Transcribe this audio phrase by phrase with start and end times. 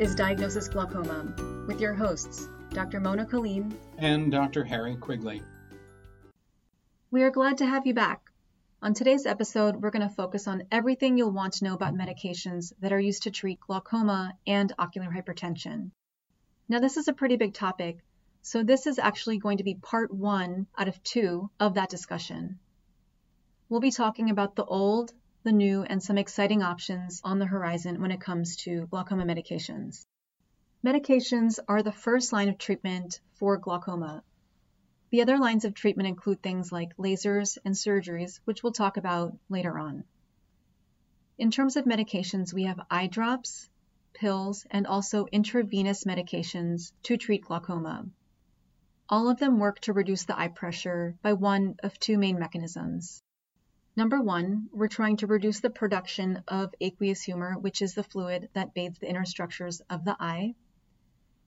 [0.00, 1.30] is Diagnosis Glaucoma
[1.68, 3.00] with your hosts, Dr.
[3.00, 4.64] Mona Kaleem and Dr.
[4.64, 5.42] Harry Quigley.
[7.10, 8.30] We are glad to have you back.
[8.80, 12.72] On today's episode, we're going to focus on everything you'll want to know about medications
[12.80, 15.90] that are used to treat glaucoma and ocular hypertension.
[16.66, 17.98] Now, this is a pretty big topic,
[18.40, 22.58] so this is actually going to be part one out of two of that discussion.
[23.68, 25.12] We'll be talking about the old,
[25.42, 30.04] the new, and some exciting options on the horizon when it comes to glaucoma medications.
[30.84, 34.22] Medications are the first line of treatment for glaucoma.
[35.10, 39.36] The other lines of treatment include things like lasers and surgeries, which we'll talk about
[39.48, 40.04] later on.
[41.36, 43.68] In terms of medications, we have eye drops,
[44.12, 48.06] pills, and also intravenous medications to treat glaucoma.
[49.08, 53.22] All of them work to reduce the eye pressure by one of two main mechanisms.
[54.00, 58.48] Number one, we're trying to reduce the production of aqueous humor, which is the fluid
[58.54, 60.54] that bathes the inner structures of the eye.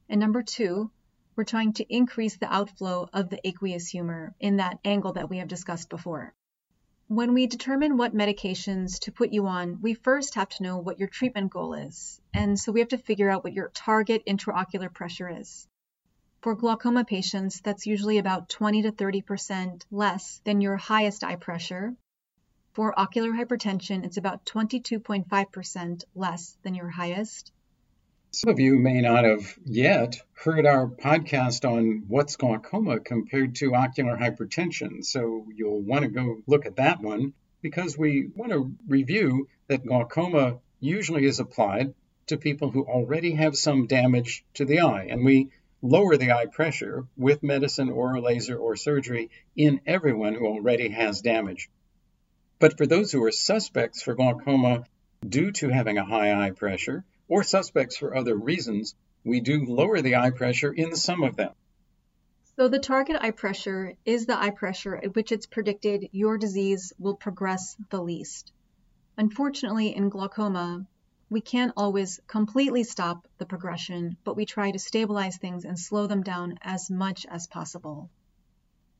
[0.08, 0.92] And number two,
[1.36, 5.40] we're trying to increase the outflow of the aqueous humor in that angle that we
[5.40, 6.36] have discussed before.
[7.08, 11.00] When we determine what medications to put you on, we first have to know what
[11.00, 12.22] your treatment goal is.
[12.36, 15.68] And so we have to figure out what your target intraocular pressure is.
[16.42, 21.96] For glaucoma patients, that's usually about 20 to 30% less than your highest eye pressure.
[22.74, 27.52] For ocular hypertension, it's about 22.5% less than your highest.
[28.32, 33.76] Some of you may not have yet heard our podcast on what's glaucoma compared to
[33.76, 38.74] ocular hypertension, so you'll want to go look at that one because we want to
[38.88, 41.94] review that glaucoma usually is applied
[42.26, 45.52] to people who already have some damage to the eye, and we
[45.84, 50.90] lower the eye pressure with medicine or a laser or surgery in everyone who already
[50.90, 51.70] has damage.
[52.60, 54.86] But for those who are suspects for glaucoma
[55.28, 60.02] due to having a high eye pressure or suspects for other reasons, we do lower
[60.02, 61.54] the eye pressure in some of them.
[62.56, 66.94] So, the target eye pressure is the eye pressure at which it's predicted your disease
[67.00, 68.52] will progress the least.
[69.18, 70.86] Unfortunately, in glaucoma,
[71.30, 76.06] we can't always completely stop the progression, but we try to stabilize things and slow
[76.06, 78.10] them down as much as possible.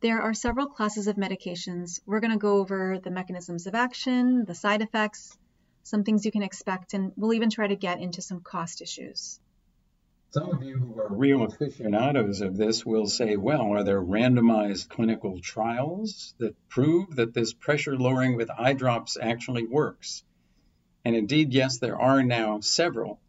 [0.04, 2.02] There are several classes of medications.
[2.06, 5.38] We're going to go over the mechanisms of action, the side effects,
[5.84, 9.40] some things you can expect, and we'll even try to get into some cost issues.
[10.32, 14.90] Some of you who are real aficionados of this will say, well, are there randomized
[14.90, 20.26] clinical trials that prove that this pressure lowering with eye drops actually works?
[21.06, 23.22] And indeed, yes, there are now several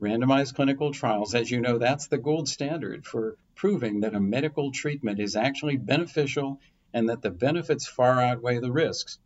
[0.00, 1.34] randomized clinical trials.
[1.34, 5.76] As you know, that's the gold standard for proving that a medical treatment is actually
[5.76, 6.60] beneficial
[6.92, 9.18] and that the benefits far outweigh the risks.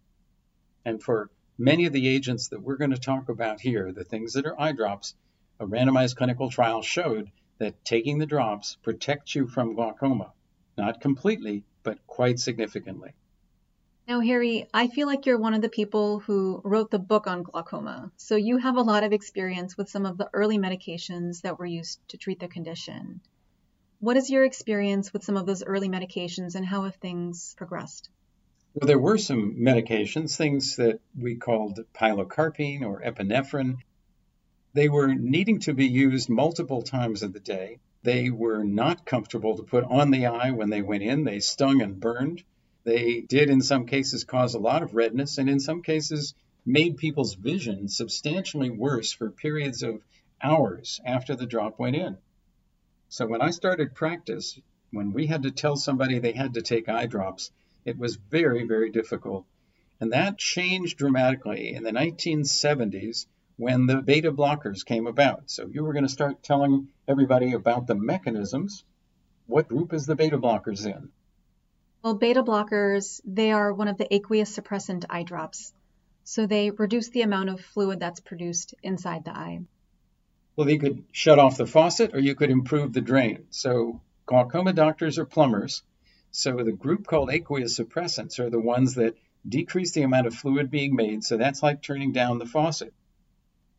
[0.85, 4.35] And for many of the agents that we're going to talk about here, the things
[4.35, 5.15] that are eye drops,
[5.59, 10.33] a randomized clinical trial showed that taking the drops protects you from glaucoma.
[10.77, 13.15] Not completely, but quite significantly.
[14.07, 17.43] Now, Harry, I feel like you're one of the people who wrote the book on
[17.43, 18.13] glaucoma.
[18.17, 21.67] So you have a lot of experience with some of the early medications that were
[21.67, 23.21] used to treat the condition.
[23.99, 28.11] What is your experience with some of those early medications and how have things progressed?
[28.75, 33.79] Well, there were some medications, things that we called pilocarpine or epinephrine.
[34.75, 37.79] They were needing to be used multiple times of the day.
[38.03, 41.25] They were not comfortable to put on the eye when they went in.
[41.25, 42.45] They stung and burned.
[42.85, 46.35] They did, in some cases, cause a lot of redness, and in some cases,
[46.67, 50.03] made people's vision substantially worse for periods of
[50.43, 52.19] hours after the drop went in.
[53.09, 54.59] So when I started practice,
[54.91, 57.51] when we had to tell somebody they had to take eye drops,
[57.85, 59.47] it was very, very difficult.
[60.01, 65.51] And that changed dramatically in the 1970s when the beta blockers came about.
[65.51, 68.85] So you were going to start telling everybody about the mechanisms.
[69.47, 71.11] What group is the beta blockers in?
[72.03, 75.73] Well, beta blockers, they are one of the aqueous suppressant eye drops.
[76.25, 79.61] So they reduce the amount of fluid that's produced inside the eye.
[80.57, 83.45] Well, you could shut off the faucet or you could improve the drain.
[83.51, 85.83] So glaucoma doctors are plumbers.
[86.31, 89.17] So the group called aqueous suppressants are the ones that
[89.47, 91.25] decrease the amount of fluid being made.
[91.25, 92.95] So that's like turning down the faucet.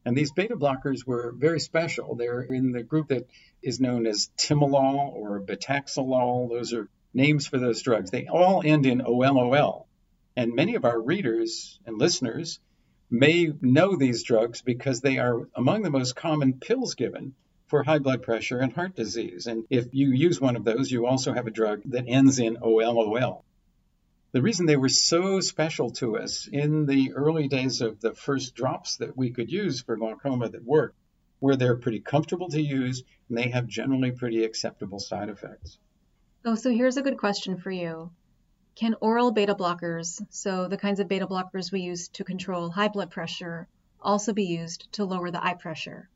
[0.05, 2.15] And these beta blockers were very special.
[2.15, 3.27] They're in the group that
[3.61, 6.49] is known as timolol or betaxolol.
[6.49, 8.11] Those are names for those drugs.
[8.11, 9.85] They all end in OLOL.
[10.35, 12.59] And many of our readers and listeners
[13.09, 17.33] may know these drugs because they are among the most common pills given
[17.67, 19.47] for high blood pressure and heart disease.
[19.47, 22.57] And if you use one of those, you also have a drug that ends in
[22.57, 23.43] OLOL.
[24.31, 28.55] The reason they were so special to us in the early days of the first
[28.55, 30.97] drops that we could use for glaucoma that worked
[31.39, 35.77] where they're pretty comfortable to use and they have generally pretty acceptable side effects.
[36.45, 38.11] Oh, so here's a good question for you.
[38.77, 42.89] Can oral beta blockers, so the kinds of beta blockers we use to control high
[42.89, 43.67] blood pressure,
[43.99, 46.11] also be used to lower the eye pressure?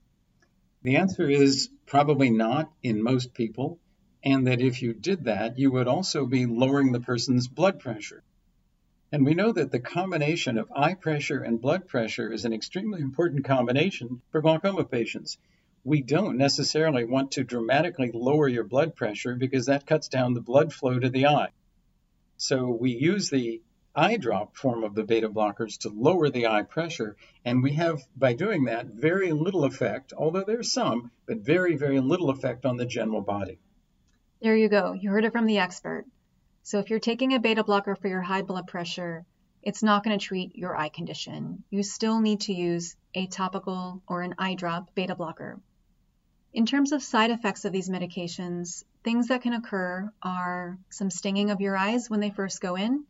[0.83, 3.79] The answer is probably not in most people,
[4.23, 8.21] and that if you did that, you would also be lowering the person's blood pressure.
[9.11, 13.01] And we know that the combination of eye pressure and blood pressure is an extremely
[13.01, 15.39] important combination for glaucoma patients.
[15.83, 20.41] We don't necessarily want to dramatically lower your blood pressure because that cuts down the
[20.41, 21.49] blood flow to the eye.
[22.41, 23.61] So we use the
[23.95, 27.15] eye drop form of the beta blockers to lower the eye pressure,
[27.45, 31.99] and we have, by doing that, very little effect, although there's some, but very, very
[31.99, 33.59] little effect on the general body.
[34.41, 34.93] There you go.
[34.93, 36.05] You heard it from the expert.
[36.63, 39.23] So if you're taking a beta blocker for your high blood pressure,
[39.61, 41.63] it's not going to treat your eye condition.
[41.69, 45.59] You still need to use a topical or an eye drop beta blocker.
[46.53, 51.49] In terms of side effects of these medications, things that can occur are some stinging
[51.49, 53.05] of your eyes when they first go in.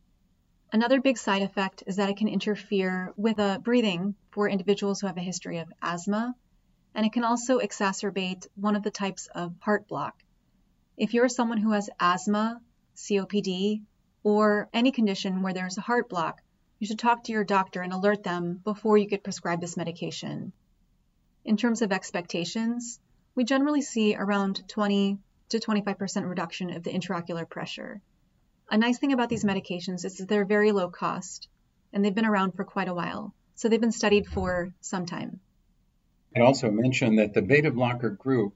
[0.71, 5.07] Another big side effect is that it can interfere with the breathing for individuals who
[5.07, 6.35] have a history of asthma,
[6.93, 10.23] and it can also exacerbate one of the types of heart block.
[10.95, 12.61] If you're someone who has asthma
[12.95, 13.81] COPD,
[14.23, 16.43] or any condition where there's a heart block,
[16.77, 20.53] you should talk to your doctor and alert them before you get prescribed this medication.
[21.43, 22.99] In terms of expectations,
[23.35, 25.17] we generally see around 20
[25.49, 28.01] to 25% reduction of the intraocular pressure.
[28.69, 31.47] A nice thing about these medications is that they're very low cost
[31.93, 33.33] and they've been around for quite a while.
[33.55, 35.39] So they've been studied for some time.
[36.35, 38.53] I'd also mentioned that the beta blocker group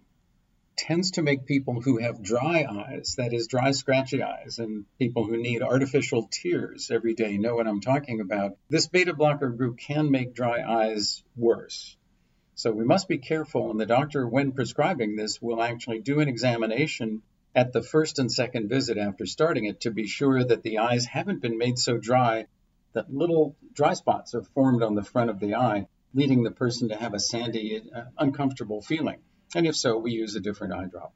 [0.77, 5.25] tends to make people who have dry eyes, that is, dry, scratchy eyes, and people
[5.25, 8.57] who need artificial tears every day know what I'm talking about.
[8.69, 11.97] This beta blocker group can make dry eyes worse.
[12.55, 16.29] So we must be careful, and the doctor, when prescribing this, will actually do an
[16.29, 17.21] examination
[17.53, 21.05] at the first and second visit after starting it to be sure that the eyes
[21.05, 22.47] haven't been made so dry
[22.93, 26.89] that little dry spots are formed on the front of the eye, leading the person
[26.89, 29.19] to have a sandy, uh, uncomfortable feeling.
[29.53, 31.13] And if so, we use a different eye drop.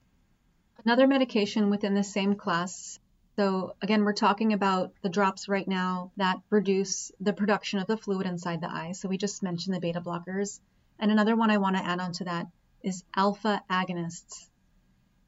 [0.84, 3.00] Another medication within the same class.
[3.38, 7.96] So, again, we're talking about the drops right now that reduce the production of the
[7.96, 8.92] fluid inside the eye.
[8.92, 10.60] So, we just mentioned the beta blockers.
[11.00, 12.48] And another one I want to add on to that
[12.84, 14.48] is alpha agonists.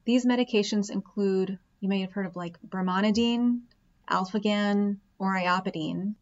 [0.05, 3.61] These medications include, you may have heard of like brimonidine,
[4.09, 6.15] alphagan, or iopidine.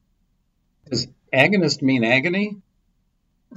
[0.89, 2.57] Does agonist mean agony?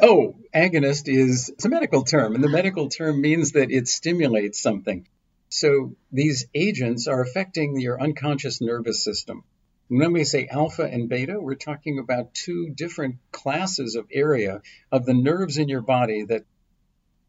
[0.01, 4.61] Oh, agonist is it's a medical term, and the medical term means that it stimulates
[4.61, 5.07] something.
[5.51, 9.45] So these agents are affecting your unconscious nervous system.
[9.95, 15.05] When we say alpha and beta, we're talking about two different classes of area of
[15.05, 16.47] the nerves in your body that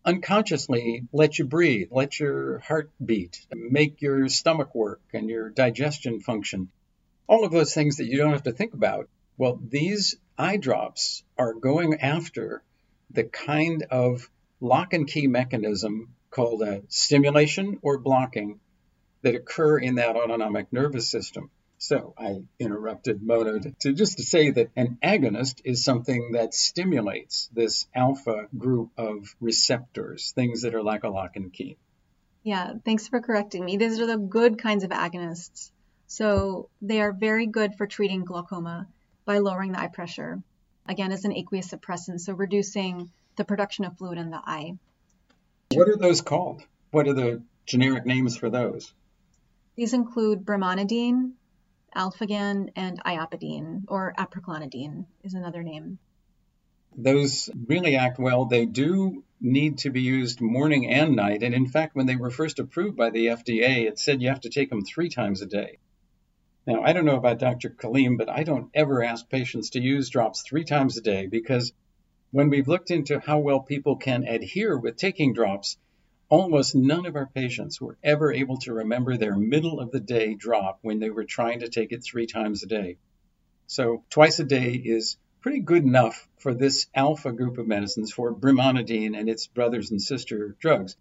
[0.06, 6.22] unconsciously let you breathe, let your heart beat, make your stomach work and your digestion
[6.22, 6.70] function.
[7.28, 9.10] All of those things that you don't have to think about.
[9.36, 12.64] Well, these eye drops are going after
[13.12, 14.30] the kind of
[14.62, 18.62] lock and key mechanism called a stimulation or blocking
[19.22, 21.52] that occur in that autonomic nervous system.
[21.84, 26.54] So I interrupted Mona to, to just to say that an agonist is something that
[26.54, 31.76] stimulates this alpha group of receptors, things that are like a lock and key.
[32.42, 33.76] Yeah, thanks for correcting me.
[33.76, 35.72] These are the good kinds of agonists.
[36.08, 38.88] So they are very good for treating glaucoma
[39.26, 40.42] by lowering the eye pressure.
[40.88, 44.78] Again, as an aqueous suppressant, so reducing the production of fluid in the eye.
[45.74, 46.64] What are those called?
[46.92, 48.94] What are the generic names for those?
[49.76, 51.34] These include brimonidine,
[51.96, 56.00] alphagan, and iopidine, or apraclonidine is another name.
[56.96, 58.46] Those really act well.
[58.46, 61.44] They do need to be used morning and night.
[61.44, 64.42] And in fact, when they were first approved by the FDA, it said you have
[64.42, 65.80] to take them three times a day.
[66.66, 67.70] Now, I don't know about Dr.
[67.70, 71.74] Kaleem, but I don't ever ask patients to use drops three times a day because
[72.32, 75.78] when we've looked into how well people can adhere with taking drops,
[76.34, 80.34] almost none of our patients were ever able to remember their middle of the day
[80.34, 82.98] drop when they were trying to take it three times a day.
[83.68, 88.34] So, twice a day is pretty good enough for this alpha group of medicines for
[88.34, 90.96] brimonidine and its brothers and sister drugs.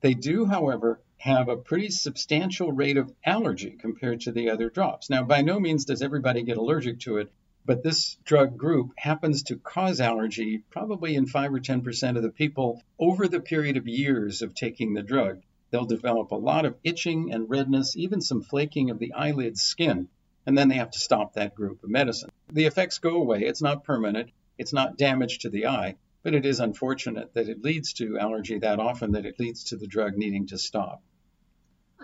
[0.00, 5.10] They do, however, have a pretty substantial rate of allergy compared to the other drops.
[5.10, 7.32] Now, by no means does everybody get allergic to it,
[7.66, 12.30] but this drug group happens to cause allergy probably in 5 or 10% of the
[12.30, 15.42] people over the period of years of taking the drug.
[15.70, 20.08] They'll develop a lot of itching and redness, even some flaking of the eyelid skin,
[20.46, 22.30] and then they have to stop that group of medicine.
[22.52, 23.42] The effects go away.
[23.42, 27.64] It's not permanent, it's not damage to the eye, but it is unfortunate that it
[27.64, 31.02] leads to allergy that often that it leads to the drug needing to stop.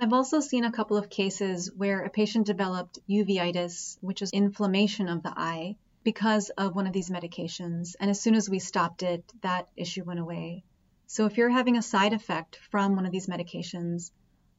[0.03, 5.09] I've also seen a couple of cases where a patient developed uveitis, which is inflammation
[5.09, 7.95] of the eye, because of one of these medications.
[8.01, 10.65] And as soon as we stopped it, that issue went away.
[11.07, 14.11] So if you're having a side effect from one of these medications,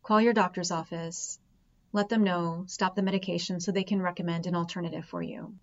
[0.02, 1.38] call your doctor's office,
[1.92, 5.56] let them know, stop the medication so they can recommend an alternative for you.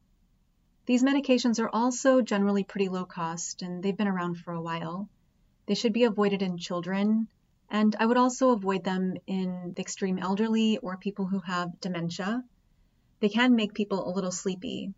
[0.84, 5.08] These medications are also generally pretty low cost and they've been around for a while.
[5.64, 7.28] They should be avoided in children,
[7.70, 12.42] and I would also avoid them in the extreme elderly or people who have dementia.
[13.20, 14.92] They can make people a little sleepy.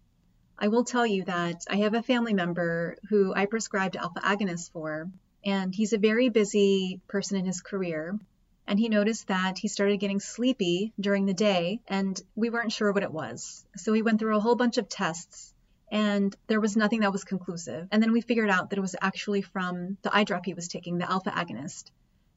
[0.58, 4.70] I will tell you that I have a family member who I prescribed alpha agonists
[4.70, 5.10] for,
[5.44, 8.18] and he's a very busy person in his career.
[8.66, 12.92] And he noticed that he started getting sleepy during the day, and we weren't sure
[12.92, 13.64] what it was.
[13.76, 15.52] So we went through a whole bunch of tests,
[15.90, 17.88] and there was nothing that was conclusive.
[17.90, 20.68] And then we figured out that it was actually from the eye drop he was
[20.68, 21.90] taking, the alpha agonist.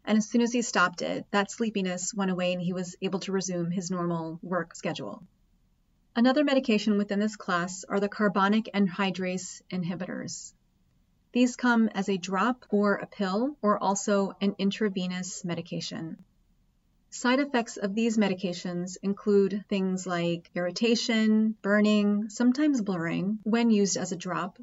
[0.05, 3.19] And as soon as he stopped it, that sleepiness went away and he was able
[3.21, 5.23] to resume his normal work schedule.
[6.15, 10.53] Another medication within this class are the carbonic anhydrase inhibitors.
[11.33, 16.23] These come as a drop or a pill or also an intravenous medication.
[17.09, 24.11] Side effects of these medications include things like irritation, burning, sometimes blurring when used as
[24.11, 24.59] a drop.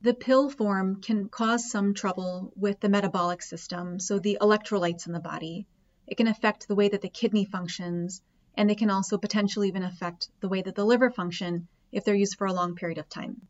[0.00, 5.12] The pill form can cause some trouble with the metabolic system, so the electrolytes in
[5.12, 5.66] the body.
[6.06, 8.22] It can affect the way that the kidney functions,
[8.54, 12.14] and they can also potentially even affect the way that the liver function if they're
[12.14, 13.48] used for a long period of time.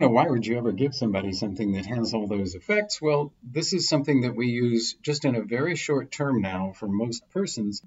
[0.00, 3.00] Now, why would you ever give somebody something that has all those effects?
[3.00, 6.88] Well, this is something that we use just in a very short term now for
[6.88, 7.82] most persons.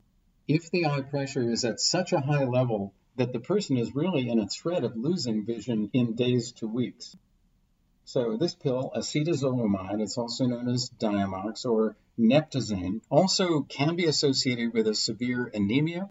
[0.47, 4.29] If the eye pressure is at such a high level that the person is really
[4.29, 7.17] in a threat of losing vision in days to weeks.
[8.05, 14.73] So this pill, acetazolamide, it's also known as Diamox or Neptazane, also can be associated
[14.73, 16.09] with a severe anemia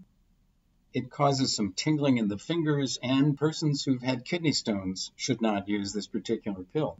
[0.95, 5.67] it causes some tingling in the fingers, and persons who've had kidney stones should not
[5.67, 6.97] use this particular pill.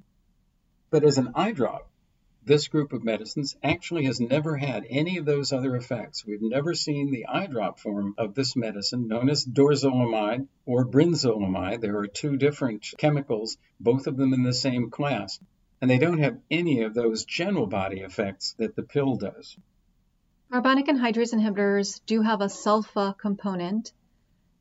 [0.90, 1.90] But as an eye drop,
[2.46, 6.26] this group of medicines actually has never had any of those other effects.
[6.26, 11.82] We've never seen the eye drop form of this medicine, known as dorzolamide or brinzolamide.
[11.82, 15.40] There are two different chemicals, both of them in the same class,
[15.82, 19.58] and they don't have any of those general body effects that the pill does.
[20.52, 23.92] Carbonic anhydrase inhibitors do have a sulfa component,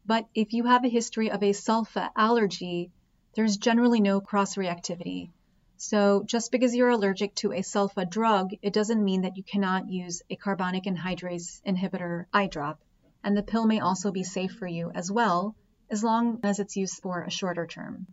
[0.07, 2.91] but if you have a history of a sulfa allergy,
[3.35, 5.29] there's generally no cross-reactivity.
[5.77, 9.89] So just because you're allergic to a sulfa drug, it doesn't mean that you cannot
[9.89, 12.81] use a carbonic anhydrase inhibitor eye drop.
[13.23, 15.55] And the pill may also be safe for you as well,
[15.91, 18.07] as long as it's used for a shorter term.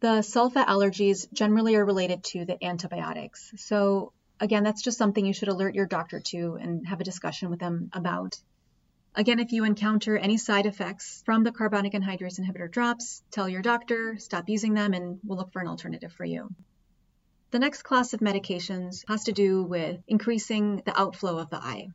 [0.00, 3.52] The sulfa allergies generally are related to the antibiotics.
[3.56, 7.50] So Again, that's just something you should alert your doctor to and have a discussion
[7.50, 8.36] with them about.
[9.16, 13.62] Again, if you encounter any side effects from the carbonic anhydrase inhibitor drops, tell your
[13.62, 16.50] doctor, stop using them, and we'll look for an alternative for you.
[17.52, 21.90] The next class of medications has to do with increasing the outflow of the eye.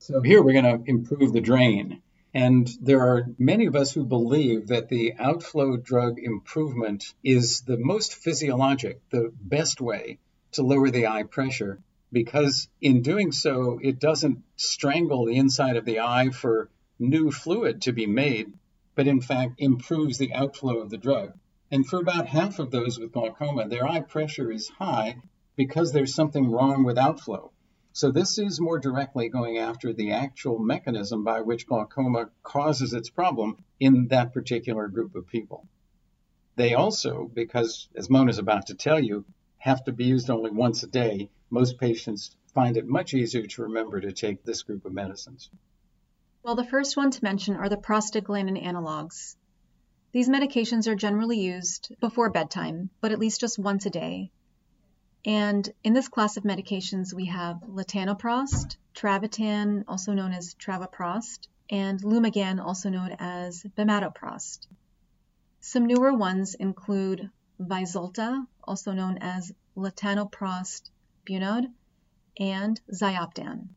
[0.00, 2.02] So here we're going to improve the drain.
[2.34, 7.78] And there are many of us who believe that the outflow drug improvement is the
[7.78, 10.18] most physiologic, the best way
[10.52, 15.84] to lower the eye pressure because in doing so, it doesn't strangle the inside of
[15.84, 18.52] the eye for new fluid to be made,
[18.94, 21.32] but in fact improves the outflow of the drug.
[21.70, 25.16] And for about half of those with glaucoma, their eye pressure is high
[25.54, 27.52] because there's something wrong with outflow.
[27.92, 33.10] So this is more directly going after the actual mechanism by which glaucoma causes its
[33.10, 35.66] problem in that particular group of people.
[36.56, 39.24] They also, because as Mona's about to tell you,
[39.58, 43.62] have to be used only once a day, most patients find it much easier to
[43.62, 45.50] remember to take this group of medicines.
[46.42, 49.36] Well, the first one to mention are the prostaglandin analogs.
[50.12, 54.30] These medications are generally used before bedtime, but at least just once a day.
[55.24, 62.00] And in this class of medications, we have latanoprost, travatan, also known as travoprost, and
[62.00, 64.66] Lumigan, also known as bimatoprost.
[65.60, 70.90] Some newer ones include Vyzulta, also known as latanoprostene
[71.28, 71.70] bunod,
[72.38, 73.68] and Zioptan.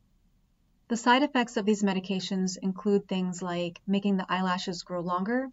[0.88, 5.48] The side effects of these medications include things like making the eyelashes grow longer.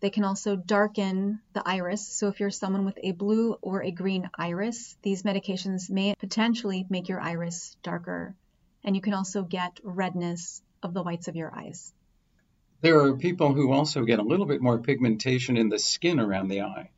[0.00, 2.06] They can also darken the iris.
[2.06, 6.86] So, if you're someone with a blue or a green iris, these medications may potentially
[6.88, 8.34] make your iris darker.
[8.84, 11.92] And you can also get redness of the whites of your eyes.
[12.80, 16.48] There are people who also get a little bit more pigmentation in the skin around
[16.48, 16.90] the eye.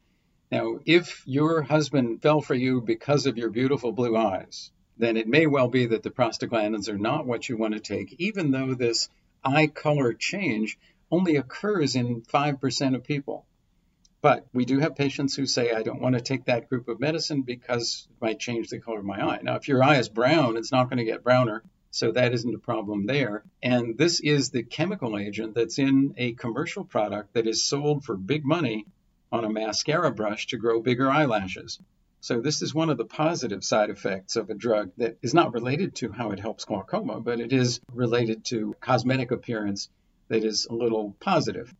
[0.50, 5.26] Now, if your husband fell for you because of your beautiful blue eyes, then it
[5.26, 8.74] may well be that the prostaglandins are not what you want to take, even though
[8.74, 9.08] this
[9.42, 10.78] eye color change
[11.10, 13.46] only occurs in 5% of people.
[14.20, 17.00] But we do have patients who say, I don't want to take that group of
[17.00, 19.40] medicine because it might change the color of my eye.
[19.42, 21.62] Now, if your eye is brown, it's not going to get browner.
[21.90, 23.44] So that isn't a problem there.
[23.62, 28.16] And this is the chemical agent that's in a commercial product that is sold for
[28.16, 28.86] big money
[29.34, 31.80] on a mascara brush to grow bigger eyelashes.
[32.20, 35.52] So this is one of the positive side effects of a drug that is not
[35.52, 39.90] related to how it helps glaucoma, but it is related to cosmetic appearance
[40.28, 41.74] that is a little positive.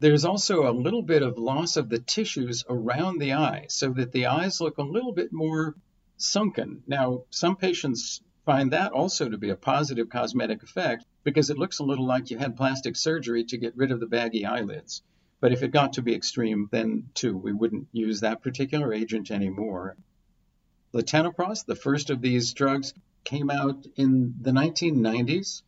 [0.00, 4.10] There's also a little bit of loss of the tissues around the eye so that
[4.10, 5.74] the eyes look a little bit more
[6.16, 6.82] sunken.
[6.86, 11.80] Now, some patients find that also to be a positive cosmetic effect because it looks
[11.80, 15.02] a little like you had plastic surgery to get rid of the baggy eyelids.
[15.42, 19.32] But if it got to be extreme, then too, we wouldn't use that particular agent
[19.32, 19.96] anymore.
[20.94, 22.94] Latanoprost, the first of these drugs,
[23.24, 25.62] came out in the 1990s.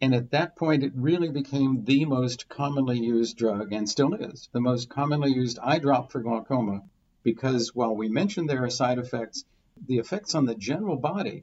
[0.00, 4.48] And at that point, it really became the most commonly used drug and still is
[4.52, 6.84] the most commonly used eye drop for glaucoma
[7.24, 9.44] because while we mentioned there are side effects,
[9.88, 11.42] the effects on the general body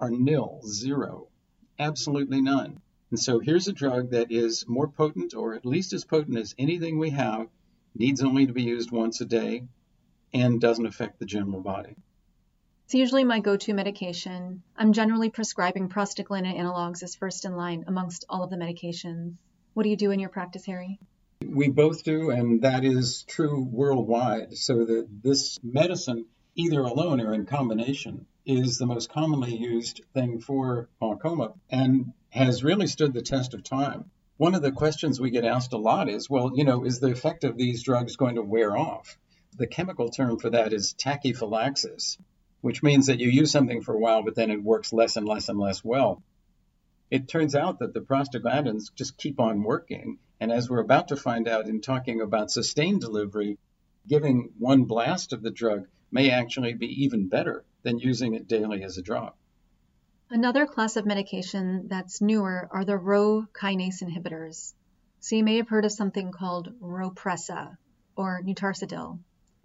[0.00, 1.28] are nil, zero,
[1.78, 2.80] absolutely none.
[3.12, 6.54] And so here's a drug that is more potent or at least as potent as
[6.56, 7.46] anything we have,
[7.94, 9.64] needs only to be used once a day,
[10.32, 11.94] and doesn't affect the general body.
[12.86, 14.62] It's usually my go to medication.
[14.74, 19.34] I'm generally prescribing prostaglandin analogs as first in line amongst all of the medications.
[19.74, 20.98] What do you do in your practice, Harry?
[21.46, 24.56] We both do, and that is true worldwide.
[24.56, 30.40] So that this medicine, either alone or in combination, is the most commonly used thing
[30.40, 34.10] for glaucoma and has really stood the test of time.
[34.36, 37.12] One of the questions we get asked a lot is, well, you know, is the
[37.12, 39.16] effect of these drugs going to wear off?
[39.56, 42.18] The chemical term for that is tachyphylaxis
[42.62, 45.26] which means that you use something for a while, but then it works less and
[45.26, 46.22] less and less well.
[47.10, 50.18] It turns out that the prostaglandins just keep on working.
[50.40, 53.58] And as we're about to find out in talking about sustained delivery,
[54.08, 58.84] giving one blast of the drug may actually be even better than using it daily
[58.84, 59.36] as a drop.
[60.34, 64.72] Another class of medication that's newer are the Rho kinase inhibitors.
[65.20, 67.76] So you may have heard of something called Rhopressa
[68.16, 69.18] or netarsudil,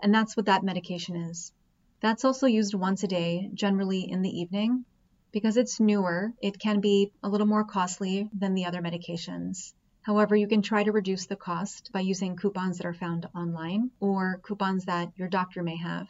[0.04, 1.54] and that's what that medication is.
[2.02, 4.84] That's also used once a day, generally in the evening.
[5.32, 9.72] Because it's newer, it can be a little more costly than the other medications.
[10.02, 13.92] However, you can try to reduce the cost by using coupons that are found online
[14.02, 16.10] or coupons that your doctor may have.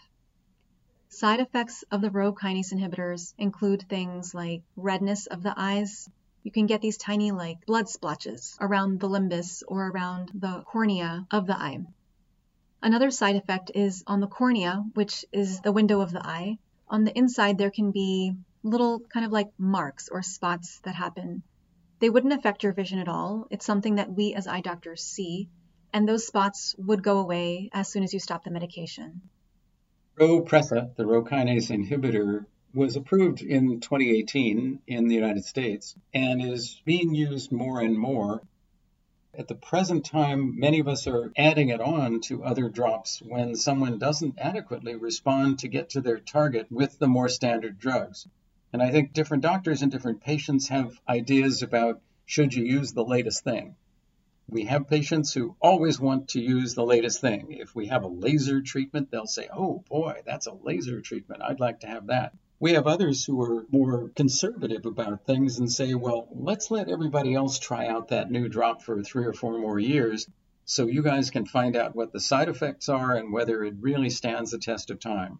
[1.09, 6.09] Side effects of the Rho kinase inhibitors include things like redness of the eyes.
[6.43, 11.25] You can get these tiny like blood splotches around the limbus or around the cornea
[11.31, 11.85] of the eye.
[12.83, 16.57] Another side effect is on the cornea, which is the window of the eye.
[16.89, 21.41] On the inside, there can be little kind of like marks or spots that happen.
[21.99, 23.47] They wouldn't affect your vision at all.
[23.49, 25.47] It's something that we as eye doctors see,
[25.93, 29.21] and those spots would go away as soon as you stop the medication.
[30.19, 36.81] Rhopressa, the Rho kinase inhibitor, was approved in 2018 in the United States and is
[36.85, 38.41] being used more and more
[39.37, 43.55] at the present time, many of us are adding it on to other drops when
[43.55, 48.27] someone doesn't adequately respond to get to their target with the more standard drugs.
[48.73, 53.05] And I think different doctors and different patients have ideas about should you use the
[53.05, 53.75] latest thing.
[54.49, 57.51] We have patients who always want to use the latest thing.
[57.51, 61.41] If we have a laser treatment, they'll say, oh boy, that's a laser treatment.
[61.41, 62.33] I'd like to have that.
[62.59, 67.35] We have others who are more conservative about things and say, well, let's let everybody
[67.35, 70.27] else try out that new drop for three or four more years
[70.65, 74.09] so you guys can find out what the side effects are and whether it really
[74.09, 75.39] stands the test of time.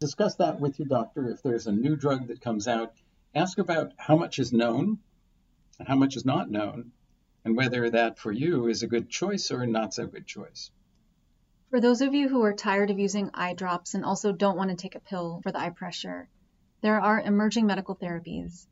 [0.00, 1.28] Discuss that with your doctor.
[1.28, 2.94] If there's a new drug that comes out,
[3.34, 4.98] ask about how much is known
[5.78, 6.92] and how much is not known,
[7.44, 10.70] and whether that for you is a good choice or not so good choice.
[11.70, 14.70] For those of you who are tired of using eye drops and also don't want
[14.70, 16.28] to take a pill for the eye pressure,
[16.80, 18.66] there are emerging medical therapies.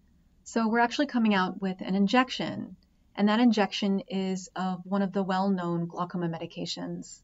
[0.44, 2.76] So we're actually coming out with an injection,
[3.14, 7.20] and that injection is of one of the well known glaucoma medications.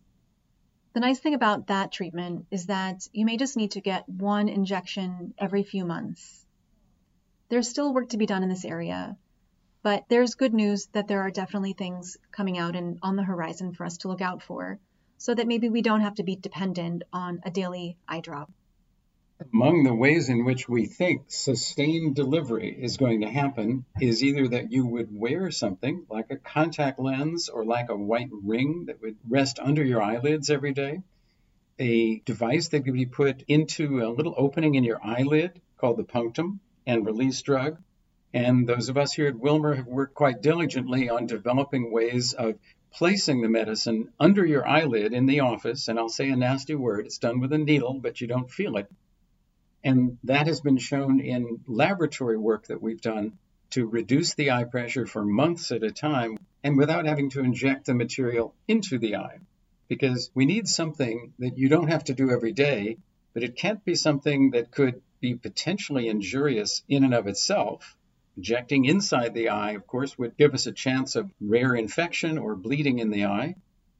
[0.94, 4.48] The nice thing about that treatment is that you may just need to get one
[4.48, 6.44] injection every few months.
[7.50, 9.16] There's still work to be done in this area,
[9.82, 13.72] but there's good news that there are definitely things coming out and on the horizon
[13.72, 14.78] for us to look out for
[15.18, 18.50] so that maybe we don't have to be dependent on a daily eye drop.
[19.52, 24.48] Among the ways in which we think sustained delivery is going to happen is either
[24.48, 29.00] that you would wear something like a contact lens or like a white ring that
[29.00, 31.02] would rest under your eyelids every day,
[31.78, 36.04] a device that could be put into a little opening in your eyelid called the
[36.04, 37.78] punctum and release drug.
[38.34, 42.58] And those of us here at Wilmer have worked quite diligently on developing ways of
[42.92, 45.88] placing the medicine under your eyelid in the office.
[45.88, 48.76] And I'll say a nasty word, it's done with a needle, but you don't feel
[48.76, 48.90] it.
[49.84, 53.38] And that has been shown in laboratory work that we've done
[53.70, 57.86] to reduce the eye pressure for months at a time and without having to inject
[57.86, 59.38] the material into the eye.
[59.86, 62.98] Because we need something that you don't have to do every day,
[63.32, 67.96] but it can't be something that could be potentially injurious in and of itself.
[68.38, 72.54] Injecting inside the eye, of course, would give us a chance of rare infection or
[72.54, 73.56] bleeding in the eye.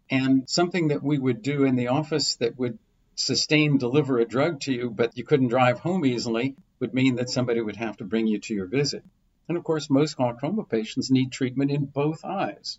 [0.08, 2.78] And something that we would do in the office that would
[3.16, 7.28] sustain deliver a drug to you, but you couldn't drive home easily, would mean that
[7.28, 9.02] somebody would have to bring you to your visit.
[9.48, 12.78] And of course, most glaucoma patients need treatment in both eyes.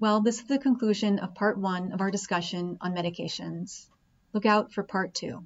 [0.00, 3.86] Well, this is the conclusion of part one of our discussion on medications.
[4.32, 5.44] Look out for part two.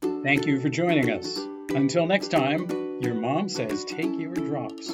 [0.00, 1.38] Thank you for joining us.
[1.70, 2.68] Until next time,
[3.00, 4.92] your mom says take your drops.